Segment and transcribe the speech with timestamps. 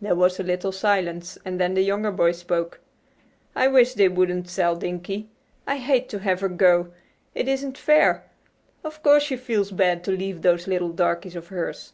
[0.00, 2.80] There was a little silence, and then the younger boy spoke.
[3.54, 5.28] "I wish they wouldn't sell Dinkie.
[5.68, 6.88] I hate to have her go.
[7.32, 8.24] It isn't fair.
[8.82, 11.92] Of course she feels bad to leave those little darkies of hers.